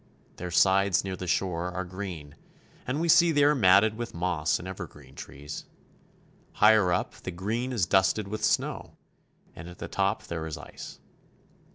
[0.37, 2.33] Their sides near the shore are green,
[2.87, 5.65] and we see they are matted with moss and evergreen trees.
[6.53, 8.97] Higher up, the green is dusted with snow,
[9.55, 10.99] and at the top there is ice.